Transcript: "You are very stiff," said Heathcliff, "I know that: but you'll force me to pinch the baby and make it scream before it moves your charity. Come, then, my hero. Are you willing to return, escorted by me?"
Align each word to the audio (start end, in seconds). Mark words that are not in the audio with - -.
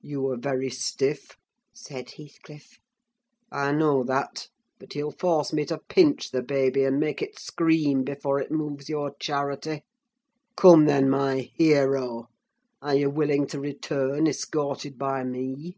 "You 0.00 0.26
are 0.30 0.38
very 0.38 0.70
stiff," 0.70 1.36
said 1.74 2.12
Heathcliff, 2.12 2.78
"I 3.52 3.72
know 3.72 4.04
that: 4.04 4.48
but 4.78 4.94
you'll 4.94 5.10
force 5.10 5.52
me 5.52 5.66
to 5.66 5.76
pinch 5.86 6.30
the 6.30 6.40
baby 6.42 6.82
and 6.84 6.98
make 6.98 7.20
it 7.20 7.38
scream 7.38 8.02
before 8.02 8.40
it 8.40 8.50
moves 8.50 8.88
your 8.88 9.14
charity. 9.20 9.82
Come, 10.56 10.86
then, 10.86 11.10
my 11.10 11.50
hero. 11.56 12.28
Are 12.80 12.94
you 12.94 13.10
willing 13.10 13.46
to 13.48 13.60
return, 13.60 14.26
escorted 14.26 14.96
by 14.96 15.24
me?" 15.24 15.76